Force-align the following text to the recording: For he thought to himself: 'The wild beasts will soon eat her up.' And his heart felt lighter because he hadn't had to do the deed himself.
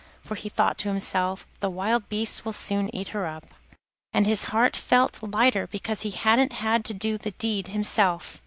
For 0.23 0.33
he 0.33 0.49
thought 0.49 0.79
to 0.79 0.89
himself: 0.89 1.45
'The 1.59 1.69
wild 1.69 2.09
beasts 2.09 2.43
will 2.43 2.53
soon 2.53 2.89
eat 2.91 3.09
her 3.09 3.27
up.' 3.27 3.53
And 4.11 4.25
his 4.25 4.45
heart 4.45 4.75
felt 4.75 5.21
lighter 5.21 5.67
because 5.67 6.01
he 6.01 6.09
hadn't 6.09 6.53
had 6.53 6.83
to 6.85 6.95
do 6.95 7.19
the 7.19 7.29
deed 7.37 7.67
himself. 7.67 8.39